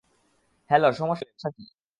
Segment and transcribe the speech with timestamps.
[0.69, 1.63] Hello, সমস্যা কী?